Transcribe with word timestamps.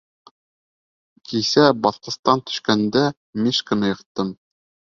—Кисә 1.31 1.67
баҫҡыстан 1.85 2.43
төшкәндә, 2.49 3.07
Мишканы 3.45 3.95
йыҡтым. 3.95 4.37